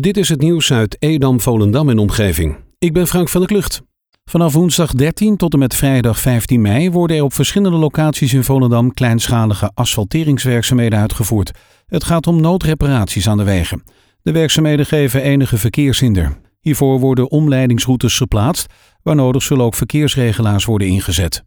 Dit 0.00 0.16
is 0.16 0.28
het 0.28 0.40
nieuws 0.40 0.72
uit 0.72 0.96
Edam, 0.98 1.40
Volendam 1.40 1.88
en 1.88 1.98
omgeving. 1.98 2.56
Ik 2.78 2.92
ben 2.92 3.06
Frank 3.06 3.28
van 3.28 3.40
der 3.40 3.50
Klucht. 3.50 3.82
Vanaf 4.24 4.52
woensdag 4.52 4.92
13 4.92 5.36
tot 5.36 5.52
en 5.52 5.58
met 5.58 5.74
vrijdag 5.74 6.18
15 6.18 6.60
mei 6.60 6.90
worden 6.90 7.16
er 7.16 7.22
op 7.22 7.32
verschillende 7.32 7.78
locaties 7.78 8.34
in 8.34 8.44
Volendam 8.44 8.94
kleinschalige 8.94 9.70
asfalteringswerkzaamheden 9.74 10.98
uitgevoerd. 10.98 11.50
Het 11.86 12.04
gaat 12.04 12.26
om 12.26 12.40
noodreparaties 12.40 13.28
aan 13.28 13.36
de 13.36 13.44
wegen. 13.44 13.82
De 14.22 14.32
werkzaamheden 14.32 14.86
geven 14.86 15.22
enige 15.22 15.58
verkeershinder. 15.58 16.38
Hiervoor 16.60 17.00
worden 17.00 17.30
omleidingsroutes 17.30 18.16
geplaatst. 18.16 18.72
Waar 19.02 19.14
nodig 19.14 19.42
zullen 19.42 19.64
ook 19.64 19.74
verkeersregelaars 19.74 20.64
worden 20.64 20.88
ingezet. 20.88 21.42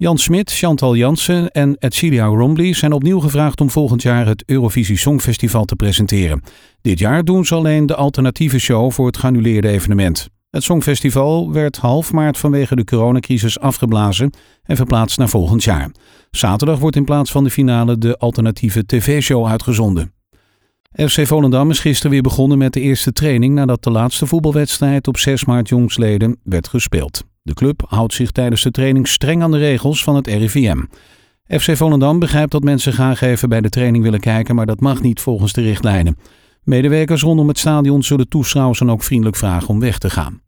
Jan 0.00 0.18
Smit, 0.18 0.52
Chantal 0.52 0.96
Jansen 0.96 1.50
en 1.50 1.76
Edcilia 1.78 2.24
Rombly 2.24 2.72
zijn 2.72 2.92
opnieuw 2.92 3.20
gevraagd 3.20 3.60
om 3.60 3.70
volgend 3.70 4.02
jaar 4.02 4.26
het 4.26 4.42
Eurovisie 4.46 4.96
Songfestival 4.96 5.64
te 5.64 5.76
presenteren. 5.76 6.42
Dit 6.80 6.98
jaar 6.98 7.24
doen 7.24 7.44
ze 7.44 7.54
alleen 7.54 7.86
de 7.86 7.94
alternatieve 7.94 8.58
show 8.58 8.92
voor 8.92 9.06
het 9.06 9.16
geannuleerde 9.16 9.68
evenement. 9.68 10.28
Het 10.50 10.62
Songfestival 10.62 11.52
werd 11.52 11.76
half 11.76 12.12
maart 12.12 12.38
vanwege 12.38 12.76
de 12.76 12.84
coronacrisis 12.84 13.60
afgeblazen 13.60 14.32
en 14.62 14.76
verplaatst 14.76 15.18
naar 15.18 15.28
volgend 15.28 15.64
jaar. 15.64 15.90
Zaterdag 16.30 16.78
wordt 16.78 16.96
in 16.96 17.04
plaats 17.04 17.30
van 17.30 17.44
de 17.44 17.50
finale 17.50 17.98
de 17.98 18.16
alternatieve 18.18 18.86
tv-show 18.86 19.46
uitgezonden. 19.46 20.12
FC 21.06 21.26
Volendam 21.26 21.70
is 21.70 21.80
gisteren 21.80 22.10
weer 22.10 22.22
begonnen 22.22 22.58
met 22.58 22.72
de 22.72 22.80
eerste 22.80 23.12
training 23.12 23.54
nadat 23.54 23.82
de 23.82 23.90
laatste 23.90 24.26
voetbalwedstrijd 24.26 25.08
op 25.08 25.18
6 25.18 25.44
maart 25.44 25.68
jongsleden 25.68 26.36
werd 26.42 26.68
gespeeld. 26.68 27.24
De 27.42 27.54
club 27.54 27.84
houdt 27.88 28.14
zich 28.14 28.30
tijdens 28.30 28.62
de 28.62 28.70
training 28.70 29.08
streng 29.08 29.42
aan 29.42 29.50
de 29.50 29.58
regels 29.58 30.02
van 30.02 30.16
het 30.16 30.26
RIVM. 30.26 30.82
FC 31.46 31.76
Volendam 31.76 32.18
begrijpt 32.18 32.52
dat 32.52 32.62
mensen 32.62 32.92
graag 32.92 33.20
even 33.20 33.48
bij 33.48 33.60
de 33.60 33.68
training 33.68 34.04
willen 34.04 34.20
kijken, 34.20 34.54
maar 34.54 34.66
dat 34.66 34.80
mag 34.80 35.00
niet 35.00 35.20
volgens 35.20 35.52
de 35.52 35.62
richtlijnen. 35.62 36.16
Medewerkers 36.62 37.22
rondom 37.22 37.48
het 37.48 37.58
stadion 37.58 38.02
zullen 38.02 38.28
toeschouwers 38.28 38.78
dan 38.78 38.90
ook 38.90 39.02
vriendelijk 39.02 39.36
vragen 39.36 39.68
om 39.68 39.80
weg 39.80 39.98
te 39.98 40.10
gaan. 40.10 40.40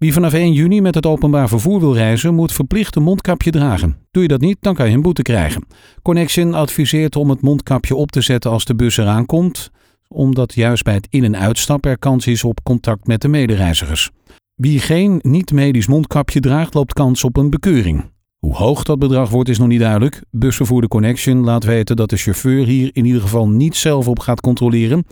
Wie 0.00 0.12
vanaf 0.12 0.32
1 0.32 0.52
juni 0.52 0.80
met 0.80 0.94
het 0.94 1.06
openbaar 1.06 1.48
vervoer 1.48 1.80
wil 1.80 1.94
reizen, 1.94 2.34
moet 2.34 2.52
verplicht 2.52 2.96
een 2.96 3.02
mondkapje 3.02 3.50
dragen. 3.50 3.96
Doe 4.10 4.22
je 4.22 4.28
dat 4.28 4.40
niet, 4.40 4.56
dan 4.60 4.74
kan 4.74 4.88
je 4.88 4.94
een 4.94 5.02
boete 5.02 5.22
krijgen. 5.22 5.66
Connection 6.02 6.54
adviseert 6.54 7.16
om 7.16 7.30
het 7.30 7.40
mondkapje 7.40 7.94
op 7.94 8.10
te 8.10 8.20
zetten 8.20 8.50
als 8.50 8.64
de 8.64 8.74
bus 8.74 8.96
eraan 8.96 9.26
komt, 9.26 9.70
omdat 10.08 10.54
juist 10.54 10.84
bij 10.84 10.94
het 10.94 11.06
in- 11.10 11.24
en 11.24 11.36
uitstap 11.36 11.84
er 11.84 11.98
kans 11.98 12.26
is 12.26 12.44
op 12.44 12.62
contact 12.62 13.06
met 13.06 13.20
de 13.20 13.28
medereizigers. 13.28 14.10
Wie 14.54 14.78
geen 14.78 15.18
niet-medisch 15.22 15.86
mondkapje 15.86 16.40
draagt, 16.40 16.74
loopt 16.74 16.92
kans 16.92 17.24
op 17.24 17.36
een 17.36 17.50
bekeuring. 17.50 18.04
Hoe 18.38 18.54
hoog 18.54 18.82
dat 18.82 18.98
bedrag 18.98 19.30
wordt 19.30 19.48
is 19.48 19.58
nog 19.58 19.68
niet 19.68 19.80
duidelijk. 19.80 20.22
Busvervoerder 20.30 20.90
Connection 20.90 21.44
laat 21.44 21.64
weten 21.64 21.96
dat 21.96 22.10
de 22.10 22.16
chauffeur 22.16 22.66
hier 22.66 22.90
in 22.92 23.04
ieder 23.04 23.20
geval 23.20 23.48
niet 23.48 23.76
zelf 23.76 24.08
op 24.08 24.18
gaat 24.18 24.40
controleren, 24.40 25.04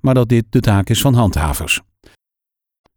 maar 0.00 0.14
dat 0.14 0.28
dit 0.28 0.44
de 0.50 0.60
taak 0.60 0.88
is 0.88 1.00
van 1.00 1.14
handhavers. 1.14 1.80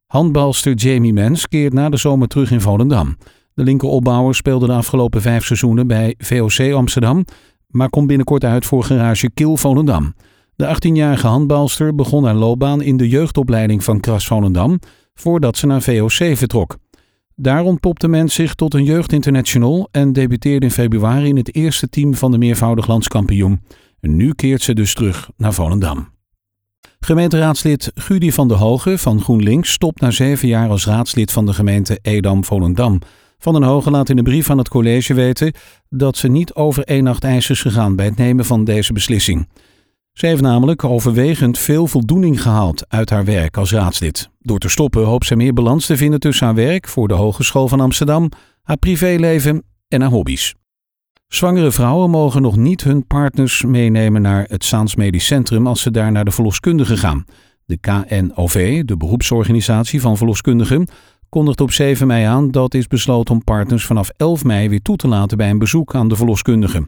Handbalster 0.10 0.74
Jamie 0.74 1.14
Mens 1.14 1.48
keert 1.48 1.74
na 1.74 1.90
de 1.90 1.98
zomer 1.98 2.28
terug 2.28 2.52
in 2.52 2.62
Volendam. 2.62 3.18
De 3.54 3.64
linkeropbouwer 3.64 4.36
speelde 4.36 4.66
de 4.66 4.74
afgelopen 4.74 5.22
vijf 5.22 5.46
seizoenen 5.46 5.88
bij 5.88 6.16
VOC 6.18 6.74
Amsterdam, 6.74 7.26
maar 7.68 7.90
komt 7.90 8.08
binnenkort 8.08 8.44
uit 8.44 8.66
voor 8.66 8.84
garage 8.84 9.30
Kil 9.34 9.58
Volendam. 9.58 10.14
De 10.56 10.76
18-jarige 10.76 11.28
handbalster 11.28 11.96
begon 11.96 12.24
haar 12.24 12.36
loopbaan 12.36 12.82
in 12.82 12.98
de 12.98 13.10
jeugdopleiding 13.10 13.84
van 13.84 14.00
Kras 14.00 14.28
Volendam 14.28 14.80
voordat 15.14 15.58
ze 15.58 15.68
naar 15.68 15.82
VOC 15.82 16.38
vertrok. 16.38 16.78
Daar 17.36 17.64
ontpopte 17.64 18.08
Mens 18.08 18.34
zich 18.34 18.56
tot 18.56 18.74
een 18.74 18.84
jeugdinternational 18.84 19.88
en 19.92 20.14
debuteerde 20.14 20.66
in 20.66 20.72
februari 20.72 21.28
in 21.28 21.38
het 21.38 21.56
eerste 21.56 21.90
team 21.90 22.16
van 22.16 22.32
de 22.32 22.38
meervoudig 22.38 22.88
landskampioen. 22.88 23.62
En 24.00 24.16
nu 24.16 24.34
keert 24.34 24.62
ze 24.62 24.74
dus 24.74 24.94
terug 24.94 25.30
naar 25.38 25.54
Volendam. 25.54 26.19
Gemeenteraadslid 27.00 27.92
Gudi 27.96 28.32
van 28.32 28.48
der 28.48 28.58
Hoge 28.58 28.98
van 28.98 29.22
GroenLinks 29.22 29.72
stopt 29.72 30.02
na 30.02 30.12
zeven 30.12 30.48
jaar 30.48 30.70
als 30.70 30.86
raadslid 30.86 31.32
van 31.32 31.46
de 31.46 31.54
gemeente 31.54 32.00
Edam-Volendam. 32.02 33.00
Van 33.38 33.54
den 33.54 33.64
Hoge 33.64 33.92
laat 33.92 34.10
in 34.10 34.18
een 34.18 34.24
brief 34.24 34.50
aan 34.50 34.58
het 34.58 34.70
college 34.70 35.14
weten 35.14 35.54
dat 35.90 36.18
ze 36.18 36.28
niet 36.28 36.54
over 36.54 36.84
één 36.84 37.04
nacht 37.04 37.24
ijs 37.24 37.50
is 37.50 37.62
gegaan 37.62 37.96
bij 37.96 38.06
het 38.06 38.18
nemen 38.18 38.46
van 38.46 38.64
deze 38.64 38.94
beslissing. 38.94 39.48
Ze 40.14 40.26
heeft 40.26 40.42
namelijk 40.42 40.84
overwegend 40.84 41.58
veel 41.58 41.88
voldoening 41.88 42.42
gehaald 42.42 42.86
uit 42.88 43.10
haar 43.10 43.26
werk 43.26 43.58
als 43.58 43.72
raadslid. 43.72 44.30
Door 44.40 44.60
te 44.60 44.70
stoppen 44.70 45.04
hoopt 45.04 45.26
ze 45.26 45.36
meer 45.36 45.54
balans 45.54 45.86
te 45.86 45.98
vinden 45.98 46.20
tussen 46.20 46.46
haar 46.46 46.56
werk 46.56 46.88
voor 46.88 47.08
de 47.08 47.14
Hogeschool 47.14 47.68
van 47.68 47.80
Amsterdam, 47.80 48.30
haar 48.64 48.78
privéleven 48.78 49.64
en 49.88 50.02
haar 50.02 50.10
hobby's. 50.10 50.59
Zwangere 51.30 51.72
vrouwen 51.72 52.10
mogen 52.10 52.42
nog 52.42 52.56
niet 52.56 52.84
hun 52.84 53.08
partners 53.08 53.64
meenemen 53.64 54.22
naar 54.22 54.46
het 54.48 54.64
Saans 54.64 54.96
Medisch 54.96 55.26
Centrum 55.26 55.68
als 55.68 55.82
ze 55.82 55.92
daar 55.92 56.12
naar 56.12 56.26
de 56.26 56.32
verloskundige 56.32 56.98
gaan. 56.98 57.26
De 57.66 57.78
KNOV, 57.78 58.84
de 58.84 58.98
beroepsorganisatie 58.98 60.02
van 60.02 60.18
verloskundigen, 60.18 60.88
kondigt 61.30 61.62
op 61.62 61.72
7 61.72 62.08
mei 62.08 62.26
aan 62.26 62.52
dat 62.52 62.74
is 62.74 62.88
besloten 62.88 63.34
om 63.36 63.44
partners 63.44 63.86
vanaf 63.86 64.10
11 64.18 64.44
mei 64.44 64.70
weer 64.70 64.82
toe 64.82 64.96
te 64.96 65.08
laten 65.08 65.38
bij 65.38 65.50
een 65.50 65.60
bezoek 65.60 65.96
aan 65.96 66.08
de 66.08 66.16
verloskundige. 66.16 66.88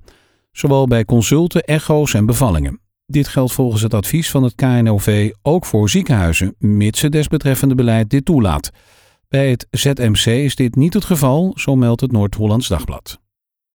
Zowel 0.52 0.88
bij 0.88 1.06
consulten, 1.06 1.64
echo's 1.64 2.14
en 2.14 2.26
bevallingen. 2.26 2.80
Dit 3.06 3.28
geldt 3.28 3.54
volgens 3.54 3.82
het 3.82 3.94
advies 3.94 4.32
van 4.32 4.44
het 4.44 4.56
KNOV 4.56 5.32
ook 5.42 5.66
voor 5.66 5.90
ziekenhuizen, 5.90 6.56
mits 6.58 7.02
het 7.02 7.12
desbetreffende 7.12 7.76
beleid 7.76 8.10
dit 8.10 8.26
toelaat. 8.26 8.72
Bij 9.28 9.50
het 9.50 9.68
ZMC 9.72 10.26
is 10.26 10.56
dit 10.56 10.76
niet 10.76 10.94
het 10.94 11.06
geval, 11.06 11.52
zo 11.56 11.76
meldt 11.76 12.02
het 12.02 12.12
Noord-Hollands 12.12 12.68
Dagblad. 12.68 13.21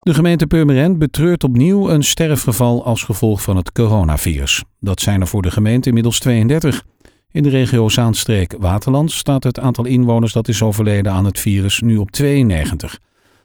De 0.06 0.15
gemeente 0.15 0.47
Purmerend 0.47 0.99
betreurt 0.99 1.44
opnieuw 1.44 1.91
een 1.91 2.03
sterfgeval 2.05 2.84
als 2.84 3.03
gevolg 3.03 3.43
van 3.43 3.56
het 3.56 3.72
coronavirus. 3.72 4.65
Dat 4.81 5.00
zijn 5.00 5.21
er 5.21 5.27
voor 5.27 5.43
de 5.43 5.50
gemeente 5.50 5.89
inmiddels 5.89 6.19
32. 6.19 6.84
In 7.31 7.43
de 7.43 7.49
regio 7.49 7.89
Zaanstreek-Waterland 7.89 9.12
staat 9.12 9.44
het 9.44 9.61
aantal 9.61 9.84
inwoners 9.84 10.33
dat 10.33 10.49
is 10.49 10.62
overleden 10.62 11.12
aan 11.12 11.25
het 11.25 11.41
virus 11.41 11.81
nu 11.81 11.97
op 11.97 12.11
92. 12.11 12.99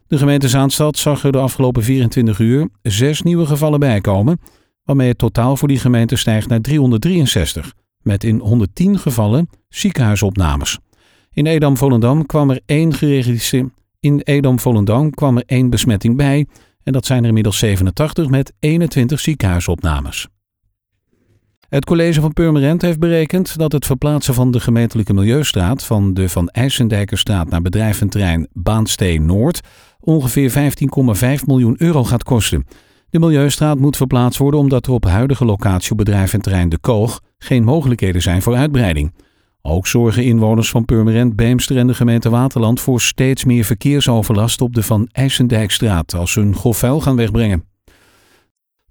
De 0.07 0.17
gemeente 0.17 0.49
Zaanstad 0.49 0.97
zag 0.97 1.23
er 1.23 1.31
de 1.31 1.37
afgelopen 1.37 1.83
24 1.83 2.39
uur 2.39 2.69
zes 2.81 3.21
nieuwe 3.21 3.45
gevallen 3.45 3.79
bijkomen, 3.79 4.39
waarmee 4.83 5.07
het 5.07 5.17
totaal 5.17 5.57
voor 5.57 5.67
die 5.67 5.79
gemeente 5.79 6.15
stijgt 6.15 6.47
naar 6.47 6.61
363, 6.61 7.73
met 8.01 8.23
in 8.23 8.39
110 8.39 8.99
gevallen 8.99 9.49
ziekenhuisopnames. 9.69 10.79
In 11.31 11.45
Edam-Volendam 11.45 12.25
kwam 12.25 12.49
er 12.49 12.61
één 12.65 12.93
geregistreerd 12.93 13.69
in 14.01 14.21
Edam-Volendam 14.23 15.09
kwam 15.09 15.37
er 15.37 15.43
één 15.45 15.69
besmetting 15.69 16.17
bij 16.17 16.47
en 16.83 16.93
dat 16.93 17.05
zijn 17.05 17.21
er 17.21 17.27
inmiddels 17.27 17.57
87 17.57 18.27
met 18.27 18.53
21 18.59 19.19
ziekenhuisopnames. 19.19 20.27
Het 21.69 21.85
college 21.85 22.21
van 22.21 22.33
Purmerend 22.33 22.81
heeft 22.81 22.99
berekend 22.99 23.57
dat 23.57 23.71
het 23.71 23.85
verplaatsen 23.85 24.33
van 24.33 24.51
de 24.51 24.59
gemeentelijke 24.59 25.13
milieustraat 25.13 25.83
van 25.83 26.13
de 26.13 26.29
Van 26.29 26.47
IJsendijkerstraat 26.47 27.49
naar 27.49 27.61
bedrijventerrein 27.61 28.47
Baansteen 28.53 29.25
Noord 29.25 29.61
ongeveer 29.99 30.73
15,5 31.39 31.45
miljoen 31.45 31.75
euro 31.77 32.03
gaat 32.03 32.23
kosten. 32.23 32.65
De 33.09 33.19
milieustraat 33.19 33.79
moet 33.79 33.97
verplaatst 33.97 34.39
worden 34.39 34.59
omdat 34.59 34.85
er 34.85 34.93
op 34.93 35.05
huidige 35.05 35.45
locatie 35.45 35.91
op 35.91 35.97
bedrijventerrein 35.97 36.69
De 36.69 36.79
Koog 36.79 37.21
geen 37.37 37.63
mogelijkheden 37.63 38.21
zijn 38.21 38.41
voor 38.41 38.55
uitbreiding. 38.55 39.13
Ook 39.61 39.87
zorgen 39.87 40.23
inwoners 40.23 40.69
van 40.69 40.85
Purmerend, 40.85 41.35
Beemster 41.35 41.77
en 41.77 41.87
de 41.87 41.93
gemeente 41.93 42.29
Waterland 42.29 42.79
voor 42.79 43.01
steeds 43.01 43.43
meer 43.43 43.63
verkeersoverlast 43.63 44.61
op 44.61 44.73
de 44.73 44.83
Van 44.83 45.07
IJsendijkstraat 45.11 46.13
als 46.13 46.31
ze 46.31 46.39
hun 46.39 46.55
grofvuil 46.55 47.01
gaan 47.01 47.15
wegbrengen. 47.15 47.65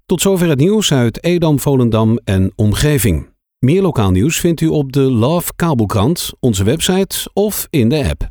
Tot 0.05 0.21
zover 0.21 0.49
het 0.49 0.59
nieuws 0.59 0.93
uit 0.93 1.23
Edam, 1.23 1.59
Volendam 1.59 2.19
en 2.23 2.51
omgeving. 2.55 3.29
Meer 3.59 3.81
lokaal 3.81 4.11
nieuws 4.11 4.39
vindt 4.39 4.61
u 4.61 4.67
op 4.67 4.91
de 4.91 5.01
Love 5.01 5.51
Kabelkrant, 5.55 6.31
onze 6.39 6.63
website 6.63 7.29
of 7.33 7.67
in 7.69 7.89
de 7.89 8.09
app. 8.09 8.30